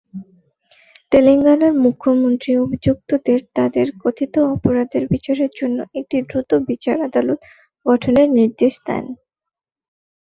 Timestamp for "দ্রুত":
6.29-6.51